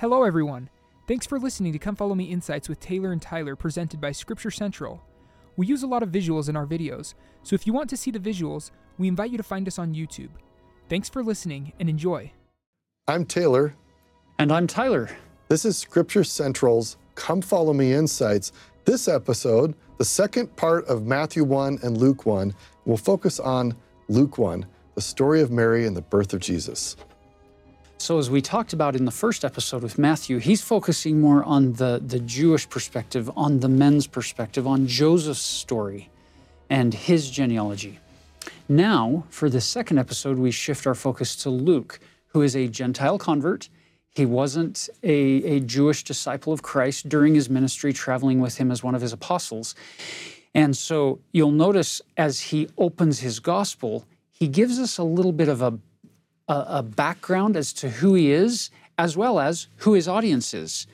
[0.00, 0.70] Hello, everyone.
[1.08, 4.52] Thanks for listening to Come Follow Me Insights with Taylor and Tyler, presented by Scripture
[4.52, 5.02] Central.
[5.56, 8.12] We use a lot of visuals in our videos, so if you want to see
[8.12, 10.28] the visuals, we invite you to find us on YouTube.
[10.88, 12.30] Thanks for listening and enjoy.
[13.08, 13.74] I'm Taylor.
[14.38, 15.10] And I'm Tyler.
[15.48, 18.52] This is Scripture Central's Come Follow Me Insights.
[18.84, 22.54] This episode, the second part of Matthew 1 and Luke 1,
[22.84, 23.74] will focus on
[24.06, 26.94] Luke 1, the story of Mary and the birth of Jesus.
[28.08, 31.74] So, as we talked about in the first episode with Matthew, he's focusing more on
[31.74, 36.08] the, the Jewish perspective, on the men's perspective, on Joseph's story
[36.70, 37.98] and his genealogy.
[38.66, 43.18] Now, for the second episode, we shift our focus to Luke, who is a Gentile
[43.18, 43.68] convert.
[44.08, 48.82] He wasn't a, a Jewish disciple of Christ during his ministry, traveling with him as
[48.82, 49.74] one of his apostles.
[50.54, 55.50] And so you'll notice as he opens his gospel, he gives us a little bit
[55.50, 55.78] of a
[56.48, 60.86] a, a background as to who he is, as well as who his audience is.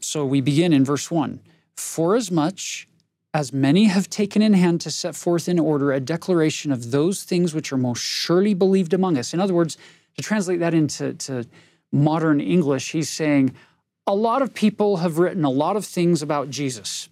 [0.00, 1.40] So we begin in verse 1
[1.76, 2.88] For as much
[3.34, 7.22] as many have taken in hand to set forth in order a declaration of those
[7.22, 9.34] things which are most surely believed among us.
[9.34, 9.76] In other words,
[10.16, 11.46] to translate that into to
[11.92, 13.54] modern English, he's saying
[14.06, 17.08] a lot of people have written a lot of things about Jesus.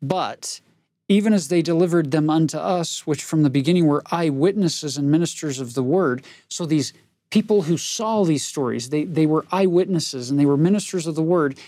[0.00, 0.60] But
[1.08, 5.60] even as they delivered them unto us, which from the beginning were eyewitnesses and ministers
[5.60, 6.24] of the word.
[6.48, 6.92] So these
[7.30, 11.22] people who saw these stories, they, they were eyewitnesses and they were ministers of the
[11.22, 11.58] word.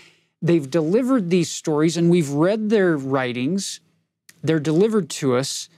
[0.41, 3.79] They've delivered these stories and we've read their writings.
[4.43, 5.69] They're delivered to us.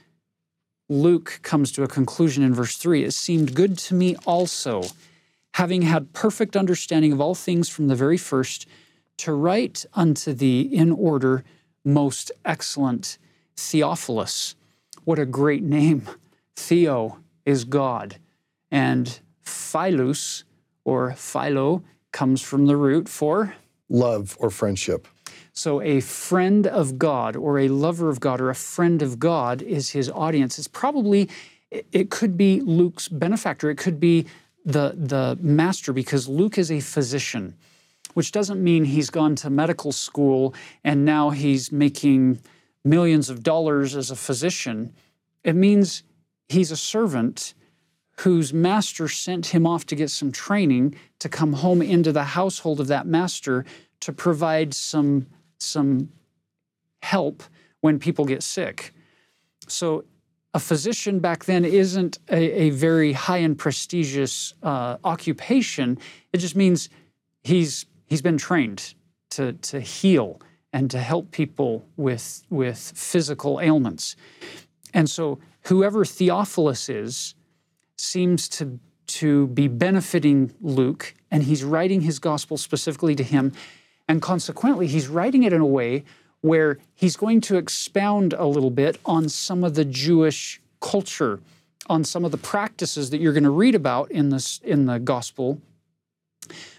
[0.88, 4.84] Luke comes to a conclusion in verse 3 It seemed good to me also,
[5.54, 8.66] having had perfect understanding of all things from the very first,
[9.18, 11.44] to write unto thee in order,
[11.84, 13.18] most excellent
[13.60, 14.56] Theophilus.
[15.04, 16.08] What a great name.
[16.56, 18.16] Theo is God.
[18.70, 20.44] And Philus
[20.84, 23.54] or Philo comes from the root for
[23.88, 25.06] love or friendship.
[25.52, 29.62] So, a friend of God or a lover of God or a friend of God
[29.62, 30.58] is his audience.
[30.58, 31.28] It's probably,
[31.70, 34.26] it could be Luke's benefactor, it could be
[34.64, 37.54] the, the master, because Luke is a physician,
[38.14, 40.54] which doesn't mean he's gone to medical school
[40.84, 42.40] and now he's making
[42.84, 44.94] millions of dollars as a physician,
[45.44, 46.02] it means
[46.48, 47.54] he's a servant
[48.20, 52.80] whose master sent him off to get some training to come home into the household
[52.80, 53.64] of that master
[54.00, 55.26] to provide some,
[55.58, 56.10] some
[57.02, 57.42] help
[57.80, 58.92] when people get sick.
[59.68, 60.04] So,
[60.52, 65.96] a physician back then isn't a, a very high and prestigious uh, occupation.
[66.32, 66.88] It just means
[67.44, 68.94] he's, he's been trained
[69.30, 70.40] to, to heal
[70.72, 74.16] and to help people with, with physical ailments.
[74.94, 77.34] And so, whoever Theophilus is
[77.96, 83.52] seems to, to be benefiting Luke, and he's writing his gospel specifically to him.
[84.08, 86.04] And consequently, he's writing it in a way
[86.40, 91.40] where he's going to expound a little bit on some of the Jewish culture,
[91.88, 94.98] on some of the practices that you're going to read about in, this, in the
[94.98, 95.60] gospel,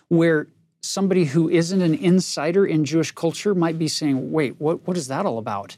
[0.08, 0.48] where
[0.82, 5.08] somebody who isn't an insider in Jewish culture might be saying, wait, what, what is
[5.08, 5.78] that all about?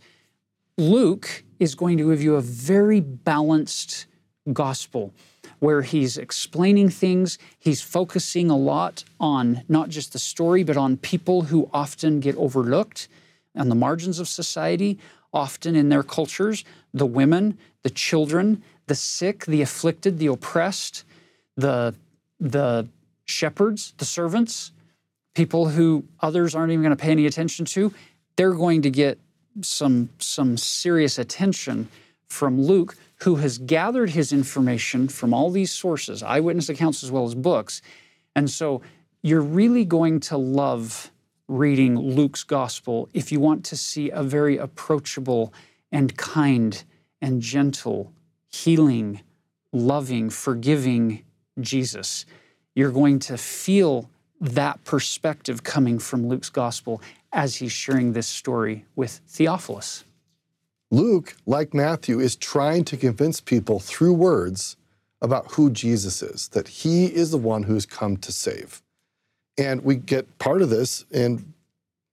[0.78, 4.08] Luke is going to give you a very balanced
[4.52, 5.14] gospel
[5.60, 7.38] where he's explaining things.
[7.60, 12.36] He's focusing a lot on not just the story, but on people who often get
[12.36, 13.08] overlooked
[13.56, 15.00] on the margins of society,
[15.32, 21.04] often in their cultures the women, the children, the sick, the afflicted, the oppressed,
[21.56, 21.96] the,
[22.40, 22.88] the
[23.26, 24.73] shepherds, the servants
[25.34, 27.94] people who others aren't even going to pay any attention to,
[28.36, 29.20] they're going to get
[29.62, 31.88] some, some serious attention
[32.28, 37.26] from Luke, who has gathered his information from all these sources, eyewitness accounts as well
[37.26, 37.82] as books.
[38.36, 38.82] And so
[39.22, 41.12] you're really going to love
[41.48, 45.54] reading Luke's gospel if you want to see a very approachable
[45.92, 46.84] and kind
[47.22, 48.12] and gentle,
[48.50, 49.22] healing,
[49.72, 51.24] loving, forgiving
[51.60, 52.26] Jesus.
[52.76, 54.10] You're going to feel
[54.44, 57.02] that perspective coming from Luke's gospel
[57.32, 60.04] as he's sharing this story with Theophilus.
[60.92, 64.76] Luke, like Matthew, is trying to convince people through words
[65.22, 68.82] about who Jesus is, that he is the one who's come to save.
[69.58, 71.54] And we get part of this in,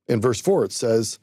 [0.07, 0.67] in verse 4.
[0.67, 1.19] It says,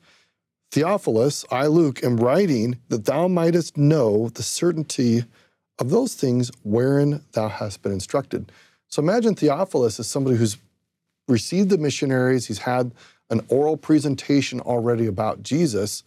[0.71, 5.23] Theophilus, I, Luke, am writing that thou mightest know the certainty
[5.79, 8.51] of those things wherein thou hast been instructed.
[8.89, 10.57] So imagine Theophilus as somebody who's
[11.27, 12.93] received the missionaries, he's had
[13.29, 16.03] an oral presentation already about Jesus,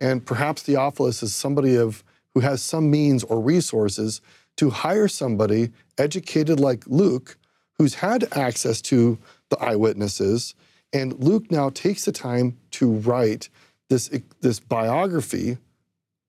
[0.00, 2.02] and perhaps Theophilus is somebody of
[2.34, 4.20] who has some means or resources
[4.56, 7.38] to hire somebody educated like Luke
[7.78, 9.18] who's had access to
[9.50, 10.54] the eyewitnesses.
[10.92, 13.48] And Luke now takes the time to write
[13.88, 14.10] this,
[14.40, 15.58] this biography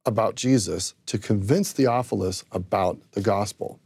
[0.05, 3.79] about Jesus to convince Theophilus about the gospel.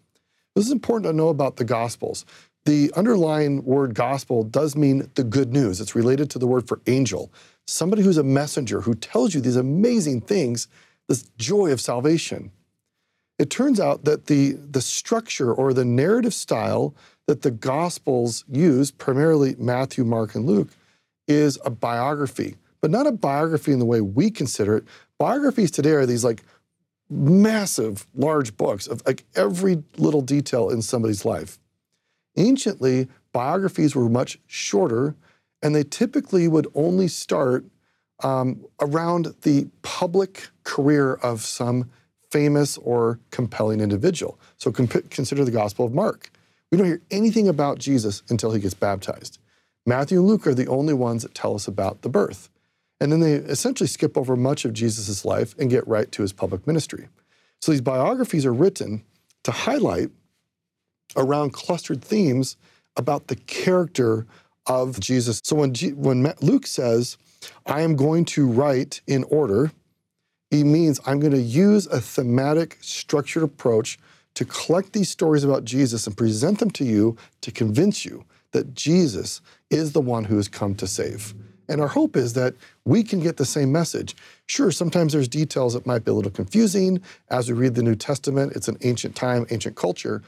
[0.55, 2.25] This is important to know about the gospels.
[2.65, 5.81] The underlying word gospel does mean the good news.
[5.81, 7.31] It's related to the word for angel,
[7.65, 10.67] somebody who's a messenger who tells you these amazing things,
[11.07, 12.51] this joy of salvation.
[13.39, 16.93] It turns out that the, the structure or the narrative style
[17.25, 20.69] that the gospels use, primarily Matthew, Mark, and Luke,
[21.27, 24.83] is a biography, but not a biography in the way we consider it.
[25.17, 26.43] Biographies today are these like
[27.09, 31.59] massive, large books of like every little detail in somebody's life.
[32.35, 35.15] Anciently, biographies were much shorter,
[35.61, 37.65] and they typically would only start
[38.23, 41.89] um, around the public career of some
[42.31, 44.39] famous or compelling individual.
[44.57, 46.31] So comp- consider the Gospel of Mark.
[46.71, 49.39] We don't hear anything about Jesus until he gets baptized.
[49.85, 52.49] Matthew and Luke are the only ones that tell us about the birth.
[53.01, 56.33] And then they essentially skip over much of Jesus' life and get right to his
[56.33, 57.07] public ministry.
[57.61, 59.03] So these biographies are written
[59.43, 60.11] to highlight
[61.15, 62.57] around clustered themes
[62.95, 64.25] about the character
[64.65, 65.41] of Jesus.
[65.43, 67.17] So when, G- when Luke says,
[67.65, 69.71] I am going to write in order,
[70.51, 73.97] he means I'm going to use a thematic, structured approach
[74.35, 78.73] to collect these stories about Jesus and present them to you to convince you that
[78.73, 81.33] Jesus is the one who has come to save.
[81.67, 84.15] And our hope is that we can get the same message.
[84.47, 87.95] Sure, sometimes there's details that might be a little confusing as we read the New
[87.95, 88.53] Testament.
[88.55, 90.23] It's an ancient time, ancient culture.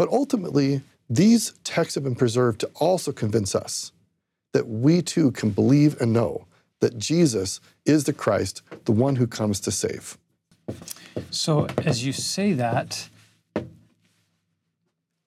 [0.00, 0.80] But ultimately,
[1.10, 3.92] these texts have been preserved to also convince us
[4.54, 6.46] that we too can believe and know
[6.80, 10.16] that Jesus is the Christ, the one who comes to save.
[11.28, 13.10] So, as you say that,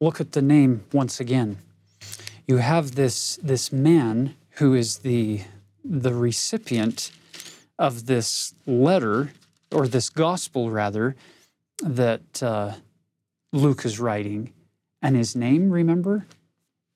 [0.01, 1.57] look at the name once again.
[2.47, 5.41] You have this, this man who is the,
[5.85, 7.11] the recipient
[7.77, 9.33] of this letter,
[9.71, 11.15] or this gospel rather,
[11.83, 12.73] that uh,
[13.51, 14.51] Luke is writing.
[15.03, 16.25] And his name, remember,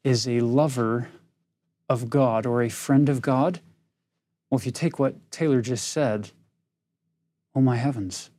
[0.01, 1.09] is a lover
[1.89, 3.59] of God or a friend of God.
[4.49, 6.31] Well, if you take what Taylor just said,
[7.53, 8.29] oh my heavens,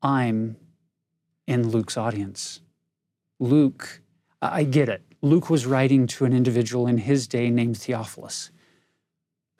[0.00, 0.56] I'm
[1.48, 2.60] in Luke's audience.
[3.40, 4.02] Luke,
[4.40, 5.02] I get it.
[5.20, 8.52] Luke was writing to an individual in his day named Theophilus.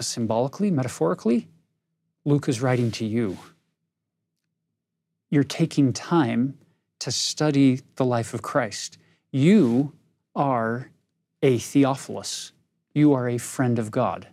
[0.01, 1.49] Symbolically, metaphorically,
[2.25, 3.39] Luke is writing to you.
[5.31, 6.59] You're taking time
[7.01, 8.99] to study the life of Christ.
[9.31, 9.93] You
[10.35, 10.91] are
[11.43, 12.53] a Theophilus.
[12.95, 14.29] You are a friend of God,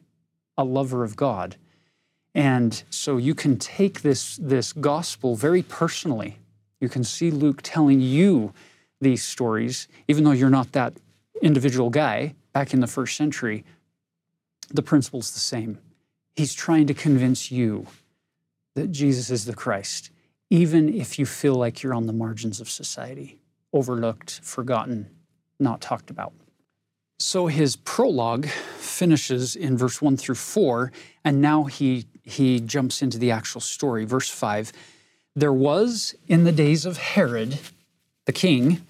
[0.57, 1.55] a lover of God.
[2.33, 6.39] And so you can take this, this gospel very personally.
[6.79, 8.53] You can see Luke telling you
[8.99, 10.93] these stories, even though you're not that
[11.41, 13.63] individual guy back in the first century.
[14.71, 15.77] The principle's the same.
[16.35, 17.87] He's trying to convince you
[18.73, 20.11] that Jesus is the Christ,
[20.49, 23.37] even if you feel like you're on the margins of society,
[23.73, 25.09] overlooked, forgotten,
[25.59, 26.33] not talked about.
[27.17, 30.91] So his prologue finishes in verse 1 through 4,
[31.23, 34.05] and now he, he jumps into the actual story.
[34.05, 34.73] Verse 5
[35.35, 37.59] There was in the days of Herod,
[38.25, 38.81] the king,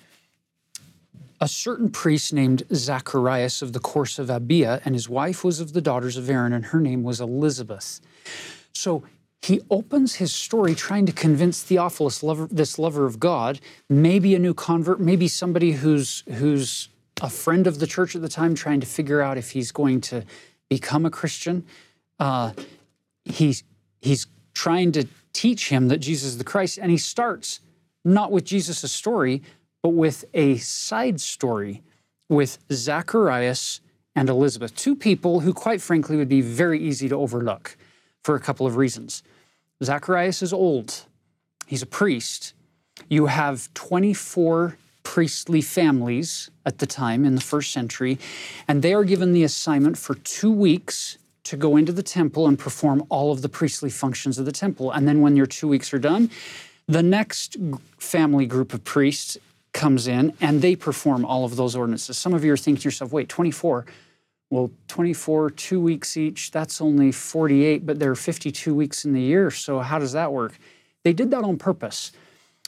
[1.39, 5.73] a certain priest named Zacharias of the course of Abia, and his wife was of
[5.73, 7.99] the daughters of Aaron, and her name was Elizabeth.
[8.73, 9.03] So
[9.45, 14.39] he opens his story trying to convince Theophilus, lover, this lover of God, maybe a
[14.39, 16.89] new convert, maybe somebody who's who's
[17.21, 20.01] a friend of the church at the time, trying to figure out if he's going
[20.01, 20.23] to
[20.67, 21.63] become a Christian.
[22.19, 22.53] Uh,
[23.23, 23.63] he's
[24.01, 24.25] he's
[24.55, 27.59] trying to teach him that Jesus is the Christ, and he starts
[28.03, 29.43] not with Jesus' story,
[29.83, 31.83] but with a side story
[32.29, 33.79] with Zacharias
[34.15, 37.77] and Elizabeth, two people who, quite frankly, would be very easy to overlook
[38.23, 39.21] for a couple of reasons.
[39.83, 41.05] Zacharias is old,
[41.65, 42.53] he's a priest.
[43.09, 48.17] You have 24 priestly families at the time in the first century,
[48.67, 52.57] and they are given the assignment for two weeks to go into the temple and
[52.57, 54.91] perform all of the priestly functions of the temple.
[54.91, 56.31] And then when your two weeks are done,
[56.87, 57.57] the next
[57.97, 59.37] family group of priests
[59.73, 62.17] comes in and they perform all of those ordinances.
[62.17, 63.85] Some of you are thinking to yourself, wait, 24?
[64.55, 69.19] Well, 24, two weeks each, that's only 48, but there are 52 weeks in the
[69.19, 69.51] year.
[69.51, 70.57] So how does that work?
[71.03, 72.13] They did that on purpose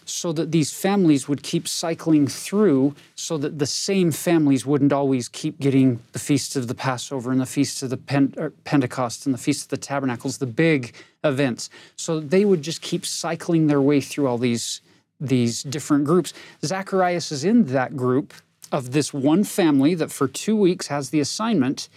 [0.03, 5.29] so that these families would keep cycling through so that the same families wouldn't always
[5.29, 9.33] keep getting the feasts of the passover and the feasts of the er, pentecost and
[9.33, 13.81] the feast of the tabernacles the big events so they would just keep cycling their
[13.81, 14.81] way through all these
[15.19, 16.33] these different groups.
[16.63, 18.33] Zacharias is in that group
[18.71, 21.89] of this one family that for two weeks has the assignment,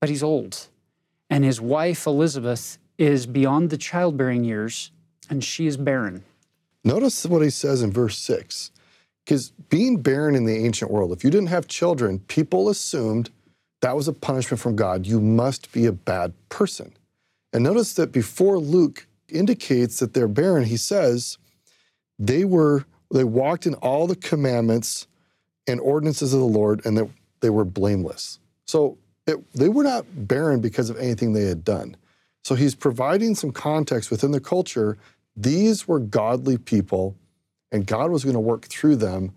[0.00, 0.68] but he's old.
[1.28, 4.90] And his wife, Elizabeth, is beyond the childbearing years,
[5.28, 6.24] and she is barren.
[6.84, 8.70] Notice what he says in verse 6.
[9.24, 13.30] Because being barren in the ancient world, if you didn't have children, people assumed
[13.80, 15.06] that was a punishment from God.
[15.06, 16.92] You must be a bad person.
[17.52, 21.38] And notice that before Luke indicates that they're barren, he says
[22.18, 25.06] they were they walked in all the commandments
[25.70, 27.08] and ordinances of the Lord, and that
[27.40, 28.38] they were blameless.
[28.66, 31.96] So it, they were not barren because of anything they had done.
[32.42, 34.98] So he's providing some context within the culture.
[35.36, 37.16] These were godly people,
[37.70, 39.32] and God was going to work through them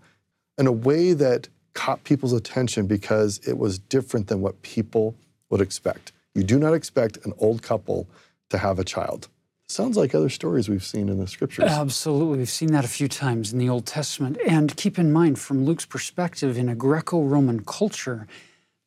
[0.58, 5.16] in a way that caught people's attention because it was different than what people
[5.50, 6.12] would expect.
[6.34, 8.08] You do not expect an old couple
[8.50, 9.28] to have a child.
[9.74, 11.68] Sounds like other stories we've seen in the scriptures.
[11.68, 12.38] Absolutely.
[12.38, 14.38] We've seen that a few times in the Old Testament.
[14.46, 18.28] And keep in mind, from Luke's perspective, in a Greco Roman culture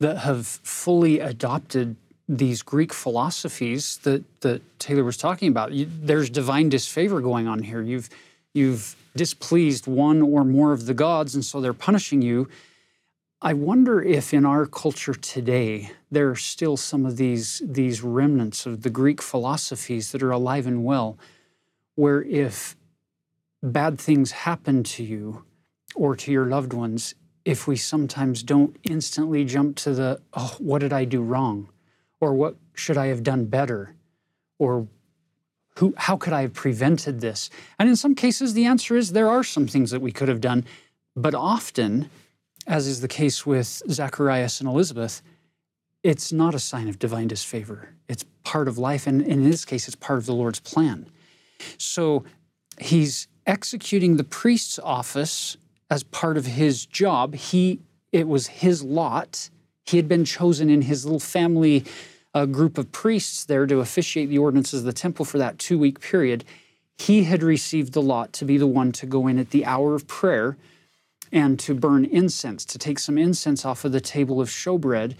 [0.00, 6.30] that have fully adopted these Greek philosophies that, that Taylor was talking about, you, there's
[6.30, 7.82] divine disfavor going on here.
[7.82, 8.08] You've,
[8.54, 12.48] you've displeased one or more of the gods, and so they're punishing you.
[13.40, 18.66] I wonder if in our culture today there are still some of these, these remnants
[18.66, 21.16] of the Greek philosophies that are alive and well,
[21.94, 22.76] where if
[23.62, 25.44] bad things happen to you
[25.94, 27.14] or to your loved ones,
[27.44, 31.68] if we sometimes don't instantly jump to the, oh, what did I do wrong?
[32.20, 33.94] Or what should I have done better?
[34.58, 34.88] Or
[35.76, 37.50] who, how could I have prevented this?
[37.78, 40.40] And in some cases, the answer is there are some things that we could have
[40.40, 40.64] done,
[41.14, 42.10] but often,
[42.68, 45.22] as is the case with Zacharias and Elizabeth,
[46.04, 47.88] it's not a sign of divine disfavor.
[48.08, 51.06] It's part of life, and in this case, it's part of the Lord's plan.
[51.78, 52.24] So
[52.78, 55.56] he's executing the priest's office
[55.90, 57.34] as part of his job.
[57.34, 57.80] He
[58.12, 59.50] it was his lot.
[59.86, 61.84] He had been chosen in his little family
[62.34, 65.78] uh, group of priests there to officiate the ordinances of the temple for that two
[65.78, 66.44] week period.
[66.98, 69.94] He had received the lot to be the one to go in at the hour
[69.94, 70.56] of prayer
[71.32, 75.14] and to burn incense, to take some incense off of the table of showbread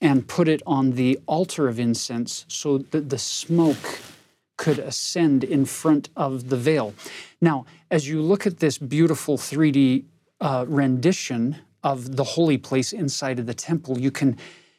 [0.00, 4.00] and put it on the altar of incense so that the smoke
[4.56, 6.94] could ascend in front of the veil.
[7.40, 10.04] Now, as you look at this beautiful 3D
[10.40, 14.36] uh, rendition of the holy place inside of the temple, you can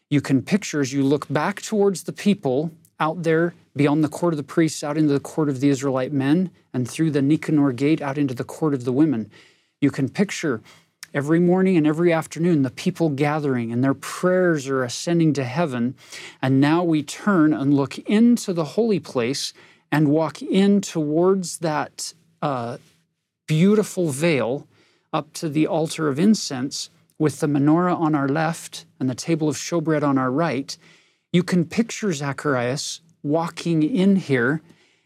[0.10, 4.34] you can picture as you look back towards the people out there beyond the court
[4.34, 7.72] of the priests, out into the court of the Israelite men, and through the Nicanor
[7.72, 9.32] gate out into the court of the women.
[9.84, 10.62] You can picture
[11.13, 15.96] every morning and every afternoon the people gathering and their prayers are ascending to heaven.
[16.42, 19.52] And now we turn and look into the holy place
[19.92, 22.78] and walk in towards that uh,
[23.46, 24.70] beautiful veil
[25.12, 29.50] up to the altar of incense with the menorah on our left and the table
[29.50, 30.78] of showbread on our right.
[31.34, 34.62] You can picture Zacharias walking in here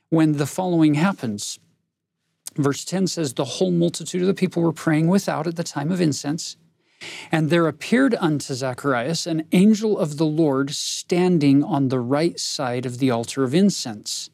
[0.10, 1.58] when the following happens.
[2.58, 5.92] Verse 10 says, The whole multitude of the people were praying without at the time
[5.92, 6.58] of incense.
[7.32, 12.86] And there appeared unto Zacharias an angel of the Lord standing on the right side
[12.86, 14.32] of the altar of incense.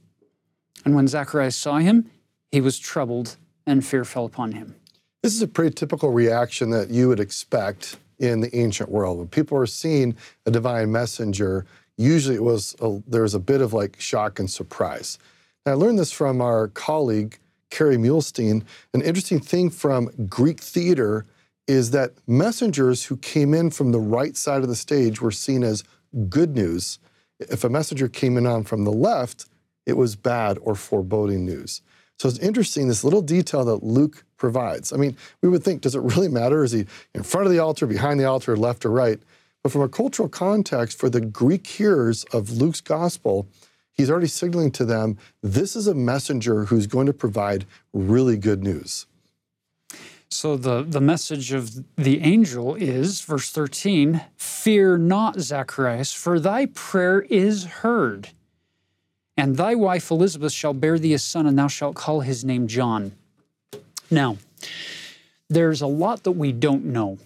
[0.85, 2.09] And when Zacharias saw him,
[2.51, 4.75] he was troubled, and fear fell upon him.
[5.21, 9.17] This is a pretty typical reaction that you would expect in the ancient world.
[9.17, 10.15] When people are seeing
[10.45, 11.65] a divine messenger,
[11.97, 15.17] usually it was a, there was a bit of like shock and surprise.
[15.65, 17.39] And I learned this from our colleague
[17.73, 18.63] Kerry Muhlestein,
[18.93, 21.25] An interesting thing from Greek theater
[21.67, 25.63] is that messengers who came in from the right side of the stage were seen
[25.63, 25.83] as
[26.29, 26.99] good news.
[27.39, 29.47] If a messenger came in on from the left,
[29.87, 31.81] it was bad or foreboding news.
[32.19, 34.93] So it's interesting, this little detail that Luke provides.
[34.93, 36.63] I mean, we would think, does it really matter?
[36.63, 39.19] Is he in front of the altar, behind the altar, left or right?
[39.63, 43.47] But from a cultural context, for the Greek hearers of Luke's gospel,
[43.93, 48.63] he's already signaling to them this is a messenger who's going to provide really good
[48.63, 49.05] news.
[50.33, 56.65] So the, the message of the angel is, verse 13, Fear not, Zacharias, for thy
[56.65, 58.29] prayer is heard.
[59.38, 62.67] And thy wife Elizabeth shall bear thee a son, and thou shalt call his name
[62.67, 63.12] John.
[64.09, 64.38] Now,
[65.50, 67.19] there's a lot that we don't know.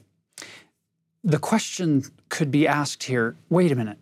[1.23, 3.99] The question could be asked here wait a minute,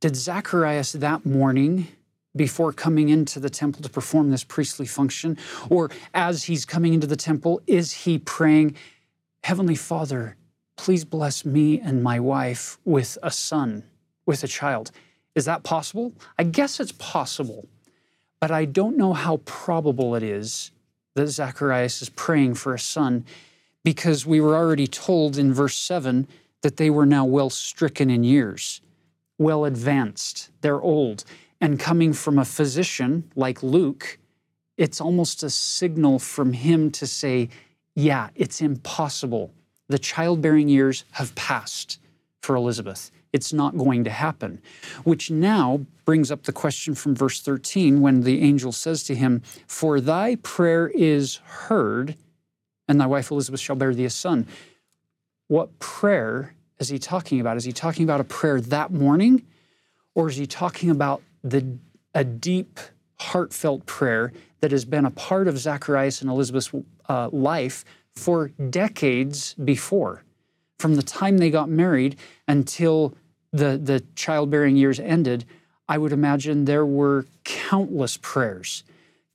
[0.00, 1.88] did Zacharias that morning
[2.38, 5.36] before coming into the temple to perform this priestly function?
[5.68, 8.76] Or as he's coming into the temple, is he praying,
[9.44, 10.36] Heavenly Father,
[10.76, 13.84] please bless me and my wife with a son,
[14.24, 14.90] with a child?
[15.34, 16.14] Is that possible?
[16.38, 17.68] I guess it's possible,
[18.40, 20.70] but I don't know how probable it is
[21.14, 23.24] that Zacharias is praying for a son
[23.84, 26.26] because we were already told in verse 7
[26.62, 28.80] that they were now well stricken in years,
[29.38, 31.24] well advanced, they're old.
[31.60, 34.18] And coming from a physician like Luke,
[34.76, 37.48] it's almost a signal from him to say,
[37.94, 39.52] yeah, it's impossible.
[39.88, 41.98] The childbearing years have passed
[42.42, 43.10] for Elizabeth.
[43.32, 44.62] It's not going to happen.
[45.04, 49.42] Which now brings up the question from verse 13 when the angel says to him,
[49.66, 52.16] For thy prayer is heard,
[52.86, 54.46] and thy wife Elizabeth shall bear thee a son.
[55.48, 57.56] What prayer is he talking about?
[57.56, 59.44] Is he talking about a prayer that morning?
[60.14, 61.78] Or is he talking about the,
[62.14, 62.78] a deep,
[63.20, 66.70] heartfelt prayer that has been a part of Zacharias and Elizabeth's
[67.08, 70.24] uh, life for decades before?
[70.78, 72.16] From the time they got married
[72.46, 73.14] until
[73.52, 75.44] the, the childbearing years ended,
[75.88, 78.84] I would imagine there were countless prayers,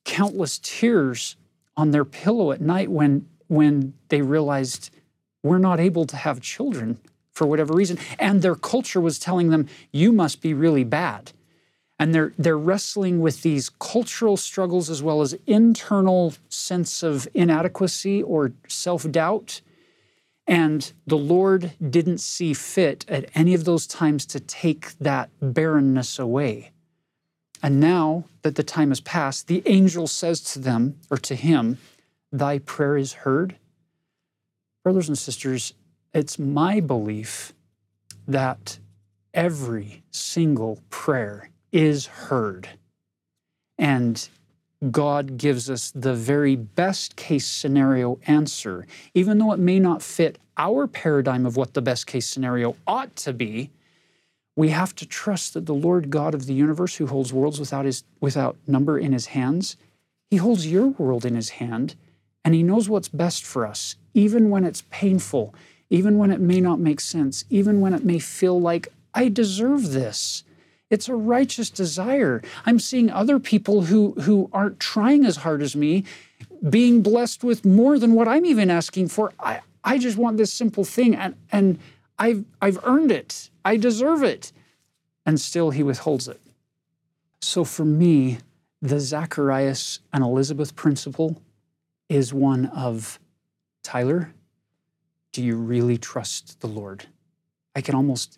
[0.06, 1.36] countless tears
[1.76, 4.92] on their pillow at night when, when they realized
[5.42, 7.00] we're not able to have children
[7.32, 7.98] for whatever reason.
[8.20, 11.32] And their culture was telling them, you must be really bad.
[12.00, 18.24] And they're, they're wrestling with these cultural struggles as well as internal sense of inadequacy
[18.24, 19.62] or self doubt.
[20.46, 26.20] And the Lord didn't see fit at any of those times to take that barrenness
[26.20, 26.72] away.
[27.62, 31.78] And now that the time has passed, the angel says to them, or to him,
[32.32, 33.56] Thy prayer is heard.
[34.84, 35.74] Brothers and sisters,
[36.14, 37.54] it's my belief
[38.28, 38.80] that
[39.34, 42.70] every single prayer is heard.
[43.78, 44.30] And
[44.92, 50.38] God gives us the very best case scenario answer, even though it may not fit
[50.58, 53.72] our paradigm of what the best case scenario ought to be.
[54.56, 57.86] We have to trust that the Lord God of the universe, who holds worlds without,
[57.86, 59.78] his, without number in his hands,
[60.30, 61.96] he holds your world in his hand,
[62.46, 65.56] and he knows what's best for us, even when it's painful,
[65.90, 69.92] even when it may not make sense, even when it may feel like I deserve
[69.92, 70.44] this.
[70.94, 72.44] It's a righteous desire.
[72.68, 76.04] I'm seeing other people who, who aren't trying as hard as me
[76.70, 79.34] being blessed with more than what I'm even asking for.
[79.40, 81.80] I, I just want this simple thing and, and
[82.20, 83.50] I've, I've earned it.
[83.66, 84.52] I deserve it.
[85.26, 86.40] And still he withholds it.
[87.42, 88.38] So for me,
[88.80, 91.42] the Zacharias and Elizabeth principle
[92.08, 93.20] is one of
[93.82, 94.32] Tyler,
[95.32, 97.08] do you really trust the Lord?
[97.76, 98.38] I can almost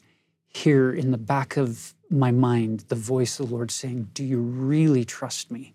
[0.56, 4.40] hear in the back of my mind the voice of the Lord saying, Do you
[4.40, 5.74] really trust me?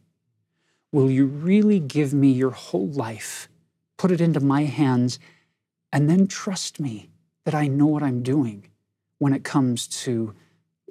[0.90, 3.48] Will you really give me your whole life,
[3.98, 5.18] put it into my hands,
[5.92, 7.10] and then trust me
[7.44, 8.68] that I know what I'm doing
[9.18, 10.34] when it comes to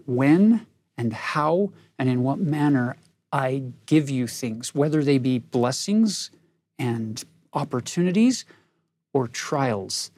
[0.05, 2.95] when and how and in what manner
[3.33, 6.29] I give you things, whether they be blessings
[6.77, 7.23] and
[7.53, 8.45] opportunities
[9.13, 10.11] or trials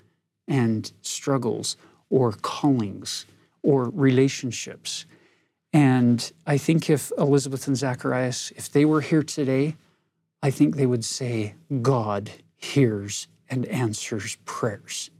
[0.47, 1.77] and struggles
[2.09, 3.25] or callings
[3.63, 5.05] or relationships.
[5.73, 9.75] And I think if Elizabeth and Zacharias, if they were here today,
[10.43, 15.11] I think they would say, God hears and answers prayers.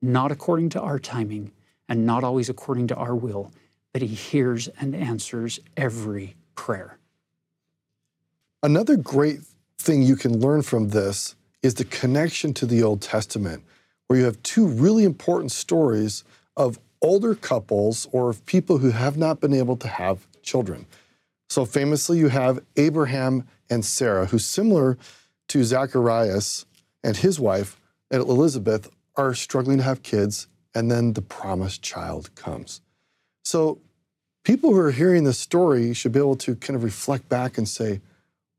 [0.00, 1.52] Not according to our timing
[1.88, 3.52] and not always according to our will,
[3.92, 6.98] but He hears and answers every prayer.
[8.62, 9.40] Another great
[9.78, 13.62] thing you can learn from this is the connection to the Old Testament
[14.06, 16.24] where you have two really important stories
[16.56, 20.86] of older couples or of people who have not been able to have children.
[21.50, 24.96] So famously, you have Abraham and Sarah, who, similar
[25.48, 26.64] to Zacharias
[27.04, 27.78] and his wife,
[28.10, 32.80] and Elizabeth, are struggling to have kids, and then the promised child comes.
[33.44, 33.78] So
[34.42, 37.68] people who are hearing this story should be able to kind of reflect back and
[37.68, 38.00] say,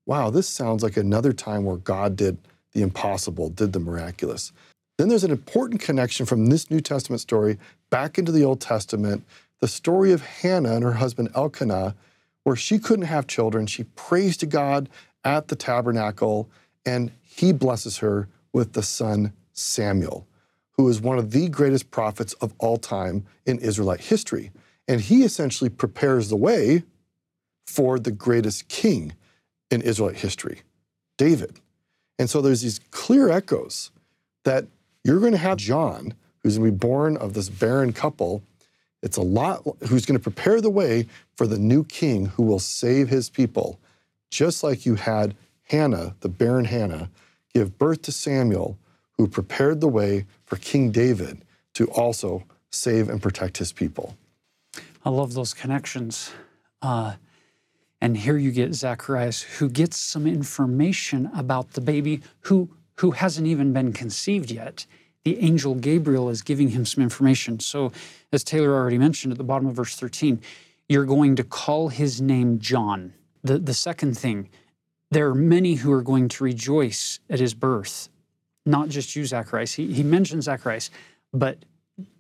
[0.06, 2.38] wow, this sounds like another time where God did
[2.74, 4.52] the impossible, did the miraculous.
[4.98, 7.58] Then there's an important connection from this New Testament story
[7.90, 9.26] back into the Old Testament,
[9.60, 11.96] the story of Hannah and her husband Elkanah,
[12.44, 13.68] where she couldn't have children.
[13.68, 14.88] She prays to God
[15.24, 16.50] at the tabernacle,
[16.86, 20.28] and he blesses her with the son Samuel,
[20.78, 24.52] who is one of the greatest prophets of all time in Israelite history.
[24.88, 26.84] And he essentially prepares the way
[27.66, 29.14] for the greatest king
[29.72, 30.62] in Israelite history,
[31.18, 31.60] David.
[32.20, 33.92] And so there's these clear echoes
[34.44, 34.68] that
[35.06, 38.42] you're going to have John, who's going to be born of this barren couple.
[39.04, 42.60] It's a lot, who's going to prepare the way for the new king who will
[42.60, 43.80] save his people,
[44.32, 45.36] just like you had
[45.70, 47.12] Hannah, the barren Hannah,
[47.54, 48.80] give birth to Samuel,
[49.12, 51.44] who prepared the way for King David
[51.76, 54.18] to also save and protect his people.
[55.06, 56.32] I love those connections.
[56.82, 57.14] Uh,
[58.02, 63.48] and here you get Zacharias, who gets some information about the baby who who hasn't
[63.48, 64.86] even been conceived yet.
[65.24, 67.60] The angel Gabriel is giving him some information.
[67.60, 67.92] So,
[68.32, 70.40] as Taylor already mentioned at the bottom of verse 13,
[70.88, 73.14] you're going to call his name John.
[73.44, 74.50] The, the second thing,
[75.12, 78.10] there are many who are going to rejoice at his birth,
[78.66, 79.74] not just you, Zacharias.
[79.74, 80.92] He, he mentions Zacharias,
[81.34, 81.66] but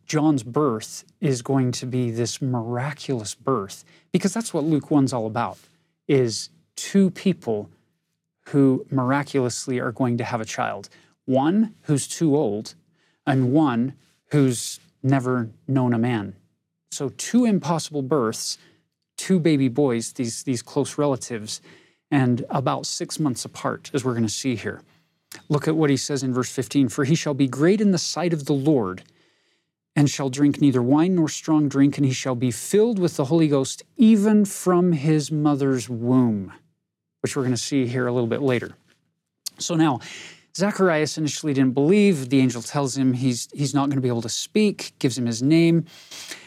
[0.05, 5.25] John's birth is going to be this miraculous birth because that's what Luke 1's all
[5.25, 5.57] about
[6.07, 7.69] is two people
[8.49, 10.89] who miraculously are going to have a child.
[11.25, 12.75] One who's too old
[13.25, 13.93] and one
[14.31, 16.35] who's never known a man.
[16.91, 18.57] So two impossible births,
[19.17, 21.61] two baby boys, these, these close relatives,
[22.11, 24.81] and about six months apart, as we're going to see here.
[25.49, 27.97] Look at what he says in verse 15 For he shall be great in the
[27.97, 29.03] sight of the Lord
[29.95, 33.25] and shall drink neither wine nor strong drink, and he shall be filled with the
[33.25, 36.51] Holy Ghost even from his mother's womb,
[37.25, 38.75] which we're going to see here a little bit later.
[39.57, 39.99] So now,
[40.55, 42.29] Zacharias initially didn't believe.
[42.29, 45.25] The angel tells him he's, he's not going to be able to speak, gives him
[45.25, 45.85] his name.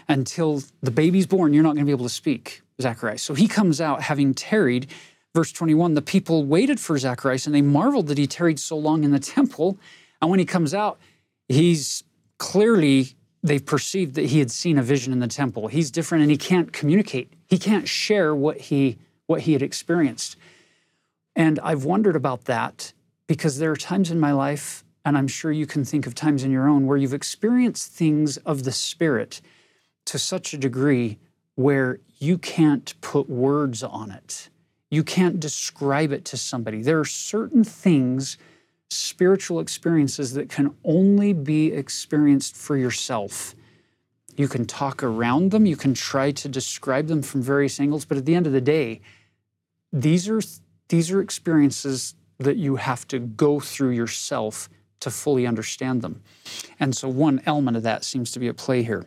[0.09, 3.23] Until the baby's born, you're not going to be able to speak, Zacharias.
[3.23, 4.87] So he comes out having tarried.
[5.35, 9.03] Verse 21 the people waited for Zacharias and they marveled that he tarried so long
[9.03, 9.81] in the temple.
[10.23, 11.01] And when he comes out,
[11.49, 12.05] he's
[12.38, 15.67] clearly they've perceived that he had seen a vision in the temple.
[15.67, 17.33] He's different and he can't communicate.
[17.49, 20.37] He can't share what he what he had experienced.
[21.38, 22.92] And I've wondered about that
[23.29, 26.42] because there are times in my life and I'm sure you can think of times
[26.42, 29.40] in your own where you've experienced things of the spirit
[30.07, 31.16] to such a degree
[31.55, 34.51] where you can't put words on it.
[34.90, 36.83] You can't describe it to somebody.
[36.83, 38.37] There are certain things
[38.90, 43.55] spiritual experiences that can only be experienced for yourself.
[44.37, 48.18] You can talk around them, you can try to describe them from various angles, but
[48.18, 49.03] at the end of the day,
[49.92, 50.40] these are
[50.88, 54.68] these are experiences that you have to go through yourself
[55.01, 56.22] to fully understand them.
[56.81, 59.07] And so one element of that seems to be at play here.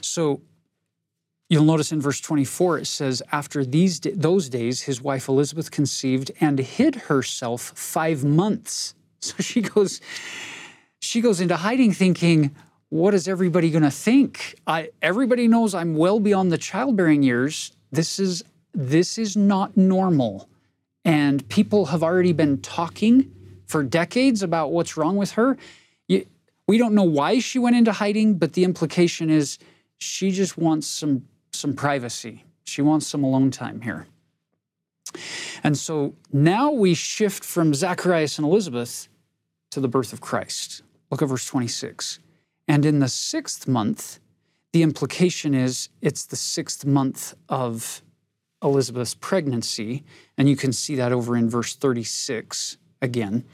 [0.00, 0.42] So
[1.50, 6.30] You'll notice in verse 24 it says, After these those days, his wife Elizabeth conceived
[6.40, 8.94] and hid herself five months.
[9.20, 10.00] So she goes,
[11.00, 12.54] she goes into hiding, thinking,
[12.88, 14.54] "What is everybody going to think?
[14.64, 17.72] I, everybody knows I'm well beyond the childbearing years.
[17.90, 18.44] This is
[18.78, 20.48] this is not normal,
[21.04, 23.28] and people have already been talking
[23.66, 25.58] for decades about what's wrong with her.
[26.06, 29.58] We don't know why she went into hiding, but the implication is
[29.96, 32.44] she just wants some some privacy.
[32.64, 34.06] She wants some alone time here.
[35.64, 39.08] And so now we shift from Zacharias and Elizabeth
[39.72, 40.82] to the birth of Christ.
[41.10, 42.20] Look at verse 26.
[42.68, 44.20] And in the sixth month,
[44.72, 48.02] the implication is it's the sixth month of
[48.62, 50.04] Elizabeth's pregnancy.
[50.36, 53.44] And you can see that over in verse 36 again,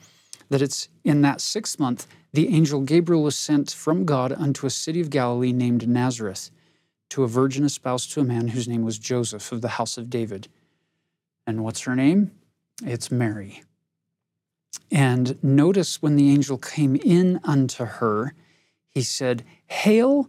[0.49, 4.71] that it's in that sixth month, the angel Gabriel was sent from God unto a
[4.71, 6.51] city of Galilee named Nazareth
[7.11, 10.11] to a virgin espoused to a man whose name was Joseph of the house of
[10.11, 10.49] David.
[11.47, 12.33] And what's her name?
[12.85, 13.63] It's Mary.
[14.91, 18.35] And notice when the angel came in unto her,
[18.91, 20.29] he said, Hail,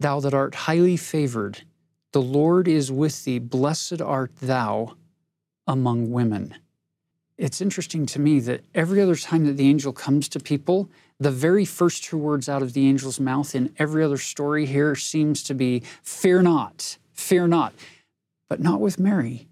[0.00, 1.62] thou that art highly favored,
[2.14, 4.94] the Lord is with thee, blessed art thou
[5.66, 6.54] among women.
[7.36, 11.32] It's interesting to me that every other time that the angel comes to people, the
[11.32, 15.42] very first two words out of the angel's mouth in every other story here seems
[15.42, 17.74] to be, Fear not, fear not.
[18.48, 19.48] But not with Mary.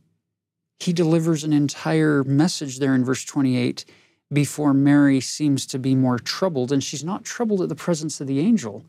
[0.79, 3.85] He delivers an entire message there in verse 28
[4.33, 6.71] before Mary seems to be more troubled.
[6.71, 8.85] And she's not troubled at the presence of the angel,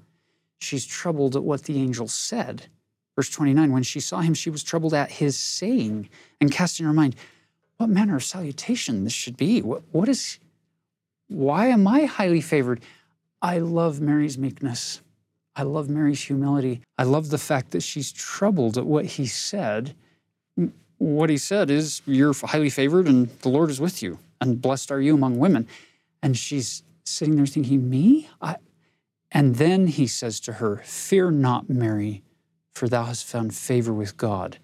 [0.60, 2.68] she's troubled at what the angel said.
[3.16, 6.10] Verse 29 When she saw him, she was troubled at his saying
[6.42, 7.16] and cast in her mind,
[7.78, 9.62] What manner of salutation this should be?
[9.62, 10.40] What, what is
[11.28, 12.82] why am I highly favored?
[13.42, 15.02] I love Mary's meekness.
[15.56, 16.82] I love Mary's humility.
[16.98, 19.96] I love the fact that she's troubled at what he said.
[20.98, 24.92] What he said is, You're highly favored and the Lord is with you, and blessed
[24.92, 25.68] are you among women.
[26.22, 28.30] And she's sitting there thinking, Me?
[28.42, 28.58] I...
[29.32, 32.22] And then he says to her, Fear not, Mary,
[32.74, 34.58] for thou hast found favor with God.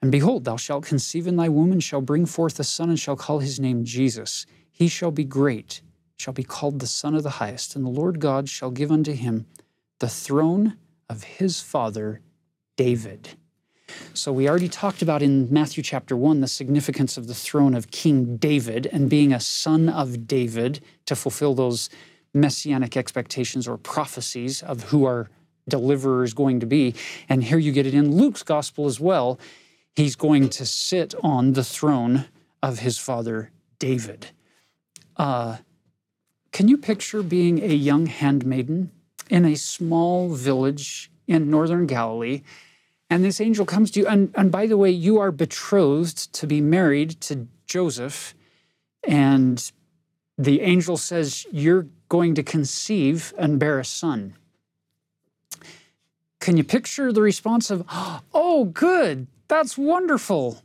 [0.00, 2.98] And behold, thou shalt conceive in thy womb and shall bring forth a son and
[2.98, 4.46] shall call his name Jesus.
[4.70, 5.80] He shall be great,
[6.16, 9.12] shall be called the Son of the Highest, and the Lord God shall give unto
[9.12, 9.46] him
[10.00, 10.76] the throne
[11.08, 12.20] of his father
[12.76, 13.30] David.
[14.14, 17.90] So, we already talked about in Matthew chapter 1 the significance of the throne of
[17.90, 21.90] King David and being a son of David to fulfill those
[22.32, 25.28] messianic expectations or prophecies of who our
[25.68, 26.94] deliverer is going to be.
[27.28, 29.38] And here you get it in Luke's gospel as well.
[29.94, 32.26] He's going to sit on the throne
[32.62, 34.28] of his father David.
[35.16, 35.58] uh,
[36.52, 38.92] can you picture being a young handmaiden
[39.30, 42.42] in a small village in northern Galilee?
[43.08, 46.46] And this angel comes to you, and, and by the way, you are betrothed to
[46.46, 48.34] be married to Joseph,
[49.04, 49.72] and
[50.38, 54.36] the angel says, You're going to conceive and bear a son.
[56.42, 57.84] Can you picture the response of,
[58.34, 60.60] Oh, good, that's wonderful,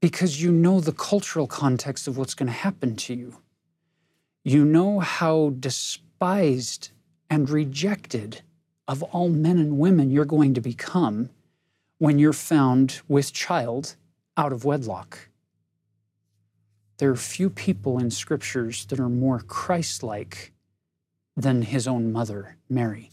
[0.00, 3.38] because you know the cultural context of what's going to happen to you.
[4.44, 6.90] You know how despised
[7.28, 8.42] and rejected
[8.86, 11.30] of all men and women you're going to become
[11.98, 13.96] when you're found with child
[14.36, 15.30] out of wedlock.
[16.98, 20.52] There are few people in scriptures that are more Christ like
[21.36, 23.10] than his own mother, Mary.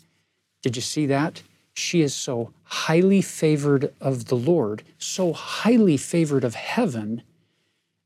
[0.62, 1.42] Did you see that?
[1.76, 7.22] She is so highly favored of the Lord, so highly favored of heaven,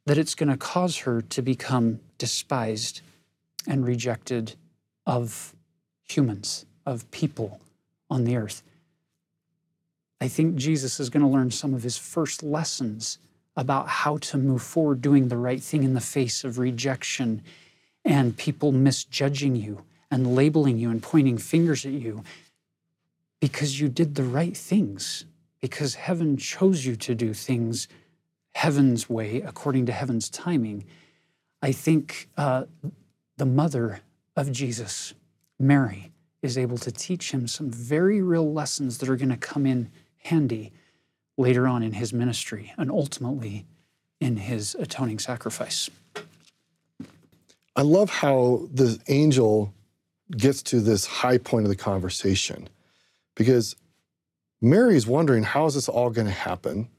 [0.06, 3.02] that it's going to cause her to become despised
[3.68, 4.56] and rejected
[5.06, 5.54] of
[6.04, 7.62] humans, of people
[8.10, 8.64] on the earth.
[10.20, 13.20] I think Jesus is going to learn some of his first lessons
[13.56, 17.44] about how to move forward doing the right thing in the face of rejection
[18.04, 22.24] and people misjudging you and labeling you and pointing fingers at you
[23.40, 25.26] because you did the right things,
[25.62, 27.88] because heaven chose you to do things
[28.54, 30.86] heaven's way according to heaven's timing.
[31.62, 32.66] I think uh,
[33.38, 34.02] the mother
[34.36, 35.14] of Jesus,
[35.60, 39.66] Mary, is able to teach him some very real lessons that are going to come
[39.66, 40.72] in handy
[41.38, 43.66] later on in his ministry and ultimately
[44.20, 45.90] in his atoning sacrifice.
[47.76, 49.74] I love how the angel
[50.32, 52.68] gets to this high point of the conversation
[53.40, 53.78] because
[54.62, 56.90] Mary's wondering, how is this all going to happen?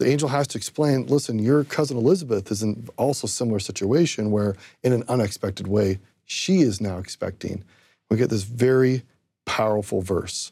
[0.00, 4.56] The angel has to explain, listen, your cousin Elizabeth is in also similar situation where,
[4.82, 7.62] in an unexpected way, she is now expecting.
[8.10, 9.04] We get this very
[9.46, 10.50] powerful verse.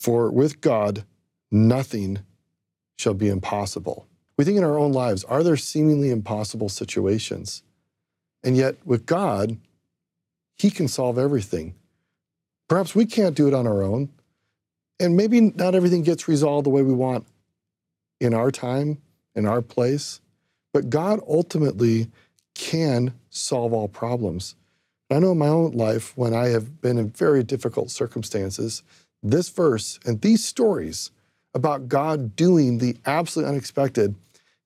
[0.00, 1.04] For with God,
[1.50, 2.20] nothing
[2.98, 4.06] shall be impossible.
[4.38, 7.62] We think in our own lives, are there seemingly impossible situations?
[8.42, 9.58] And yet, with God,
[10.56, 11.74] He can solve everything.
[12.68, 14.10] Perhaps we can't do it on our own.
[14.98, 17.26] And maybe not everything gets resolved the way we want
[18.20, 18.98] in our time,
[19.34, 20.20] in our place.
[20.72, 22.08] But God ultimately
[22.54, 24.56] can solve all problems.
[25.10, 28.82] I know in my own life, when I have been in very difficult circumstances,
[29.22, 31.10] this verse and these stories
[31.54, 34.14] about God doing the absolutely unexpected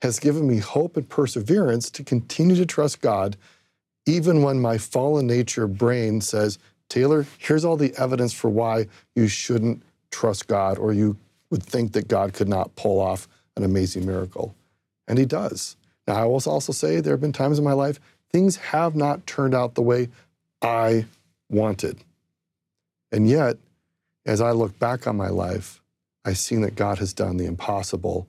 [0.03, 3.37] has given me hope and perseverance to continue to trust God,
[4.07, 6.59] even when my fallen nature brain says,
[6.91, 11.17] Taylor, here's all the evidence for why you shouldn't trust God or you
[11.49, 14.55] would think that God could not pull off an amazing miracle.
[15.09, 15.77] And He does.
[16.07, 17.99] Now, I will also say there have been times in my life
[18.31, 20.09] things have not turned out the way
[20.63, 21.07] I
[21.49, 22.05] wanted.
[23.11, 23.57] And yet,
[24.27, 25.83] as I look back on my life,
[26.25, 28.29] I've seen that God has done the impossible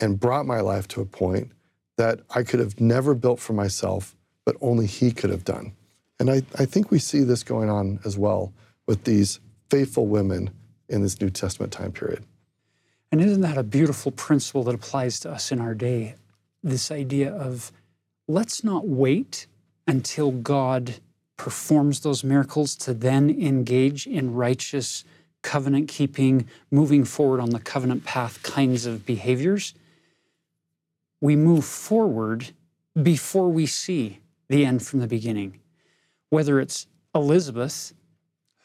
[0.00, 1.52] and brought my life to a point
[1.96, 5.72] that I could have never built for myself, but only He could have done.
[6.18, 8.52] And I, I think we see this going on as well
[8.86, 10.50] with these faithful women
[10.88, 12.24] in this New Testament time period.
[13.12, 16.14] And isn't that a beautiful principle that applies to us in our day?
[16.62, 17.72] This idea of
[18.28, 19.46] let's not wait
[19.86, 20.96] until God
[21.36, 25.04] performs those miracles to then engage in righteous
[25.42, 29.74] covenant keeping, moving forward on the covenant path kinds of behaviors,
[31.20, 32.50] we move forward
[33.00, 35.60] before we see the end from the beginning.
[36.30, 37.92] Whether it's Elizabeth,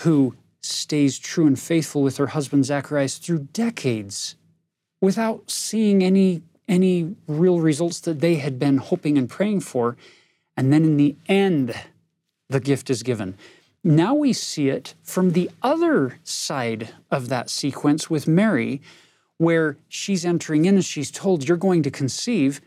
[0.02, 4.36] who stays true and faithful with her husband Zacharias through decades
[5.00, 9.98] without seeing any, any real results that they had been hoping and praying for.
[10.56, 11.74] And then in the end,
[12.50, 13.36] the gift is given.
[13.84, 18.82] Now we see it from the other side of that sequence with Mary,
[19.38, 22.62] where she's entering in and she's told, You're going to conceive.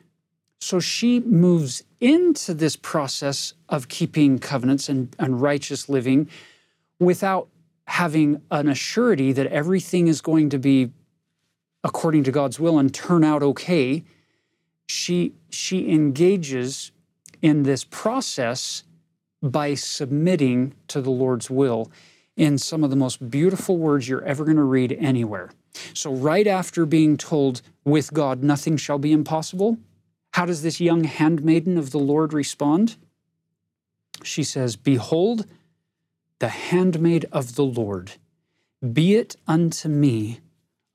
[0.61, 6.29] So she moves into this process of keeping covenants and, and righteous living
[6.99, 7.49] without
[7.87, 10.91] having an assurity that everything is going to be
[11.83, 14.05] according to God's will and turn out okay.
[14.87, 16.93] She, she engages
[17.41, 18.83] in this process
[19.43, 21.91] by submitting to the Lord's will
[22.37, 25.53] in some of the most beautiful words you're ever going to read anywhere.
[25.95, 29.79] So, right after being told, with God nothing shall be impossible,
[30.35, 32.97] how does this young handmaiden of the Lord respond?
[34.25, 35.47] She says, Behold,
[36.41, 38.15] the handmaid of the Lord,
[38.93, 40.41] be it unto me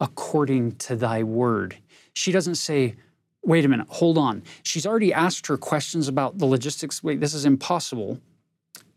[0.02, 1.78] according to thy word.
[2.12, 2.98] She doesn't say,
[3.42, 4.44] wait a minute, hold on.
[4.62, 7.02] She's already asked her questions about the logistics.
[7.02, 8.20] Wait, this is impossible.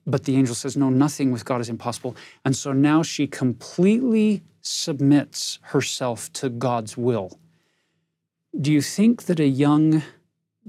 [0.09, 2.17] But the angel says, no, nothing with God is impossible.
[2.45, 7.39] And so now she completely submits herself to God's will.
[8.61, 10.03] Do you think that a young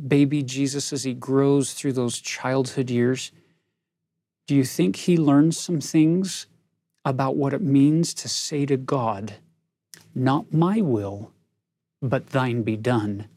[0.08, 3.32] baby Jesus, as he grows through those childhood years,
[4.48, 6.48] do you think he learns some things
[7.06, 9.36] about what it means to say to God,
[10.16, 11.32] Not my will,
[12.02, 13.28] but thine be done,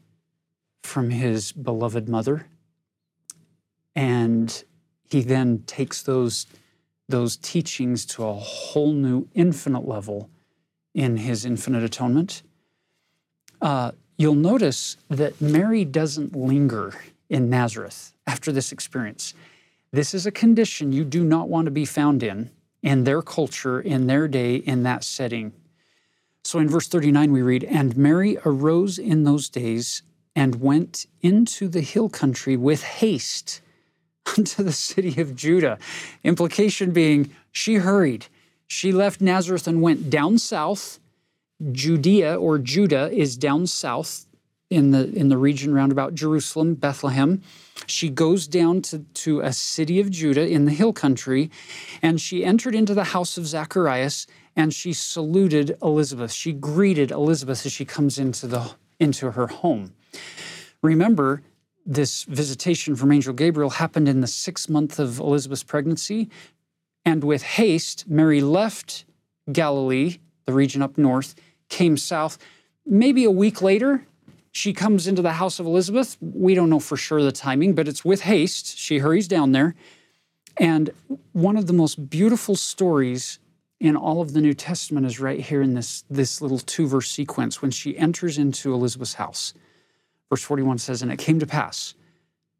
[0.83, 2.47] from his beloved mother?
[3.95, 4.63] And
[5.09, 6.45] he then takes those,
[7.07, 10.29] those teachings to a whole new infinite level
[10.93, 12.43] in his infinite atonement.
[13.61, 16.93] Uh, you'll notice that Mary doesn't linger
[17.29, 19.33] in Nazareth after this experience.
[19.91, 22.51] This is a condition you do not want to be found in,
[22.83, 25.53] in their culture, in their day, in that setting.
[26.43, 30.01] So in verse 39, we read, And Mary arose in those days
[30.35, 33.61] and went into the hill country with haste
[34.37, 35.77] unto the city of Judah.
[36.23, 38.27] Implication being, she hurried.
[38.67, 40.99] She left Nazareth and went down south.
[41.71, 44.25] Judea or Judah is down south
[44.69, 47.41] in the in the region round about Jerusalem, Bethlehem.
[47.85, 51.49] She goes down to, to a city of Judah in the hill country,
[52.01, 56.31] and she entered into the house of Zacharias and she saluted Elizabeth.
[56.31, 59.93] She greeted Elizabeth as she comes into the into her home.
[60.81, 61.43] Remember,
[61.85, 66.29] this visitation from Angel Gabriel happened in the sixth month of Elizabeth's pregnancy.
[67.05, 69.05] And with haste, Mary left
[69.49, 71.35] Galilee, the region up north,
[71.69, 72.37] came south.
[72.85, 74.05] Maybe a week later,
[74.51, 76.17] she comes into the house of Elizabeth.
[76.19, 78.77] We don't know for sure the timing, but it's with haste.
[78.77, 79.75] She hurries down there.
[80.57, 80.89] And
[81.33, 83.37] one of the most beautiful stories
[83.79, 87.11] in all of the New Testament is right here in this, this little two verse
[87.11, 89.53] sequence when she enters into Elizabeth's house.
[90.29, 91.93] Verse 41 says, And it came to pass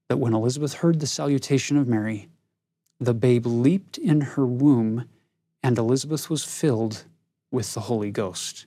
[0.07, 2.29] that when Elizabeth heard the salutation of Mary,
[2.99, 5.09] the babe leaped in her womb,
[5.63, 7.05] and Elizabeth was filled
[7.49, 8.66] with the Holy Ghost.